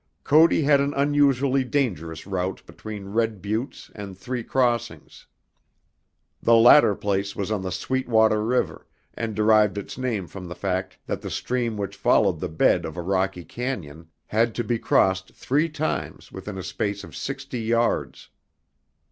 [0.23, 5.27] Cody had an unusually dangerous route between Red Buttes and Three Crossings.
[6.41, 10.97] The latter place was on the Sweetwater River, and derived its name from the fact
[11.05, 15.35] that the stream which followed the bed of a rocky cañon, had to be crossed
[15.35, 18.29] three times within a space of sixty yards.